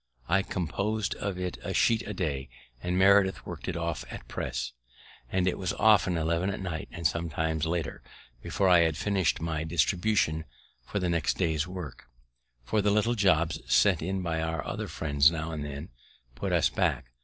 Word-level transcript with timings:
I 0.27 0.41
compos'd 0.41 1.13
of 1.17 1.37
it 1.37 1.59
a 1.61 1.75
sheet 1.75 2.01
a 2.07 2.13
day, 2.15 2.49
and 2.81 2.97
Meredith 2.97 3.45
worked 3.45 3.67
it 3.67 3.77
off 3.77 4.03
at 4.09 4.27
press; 4.27 4.71
it 5.31 5.57
was 5.59 5.73
often 5.73 6.17
eleven 6.17 6.49
at 6.49 6.59
night, 6.59 6.87
and 6.91 7.05
sometimes 7.05 7.67
later, 7.67 8.01
before 8.41 8.67
I 8.67 8.79
had 8.79 8.97
finished 8.97 9.41
my 9.41 9.63
distribution 9.63 10.45
for 10.83 10.97
the 10.97 11.07
next 11.07 11.37
day's 11.37 11.67
work, 11.67 12.09
for 12.63 12.81
the 12.81 12.89
little 12.89 13.13
jobbs 13.13 13.59
sent 13.71 14.01
in 14.01 14.23
by 14.23 14.41
our 14.41 14.65
other 14.65 14.87
friends 14.87 15.29
now 15.29 15.51
and 15.51 15.63
then 15.63 15.89
put 16.33 16.51
us 16.51 16.67
back. 16.67 17.05